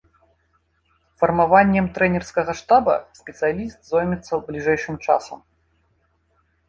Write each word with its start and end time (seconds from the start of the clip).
Фармаваннем 1.23 1.85
трэнерскага 1.97 2.51
штаба 2.61 2.93
спецыяліст 3.21 3.79
зоймецца 3.93 4.33
бліжэйшым 4.49 4.95
часам. 5.05 5.39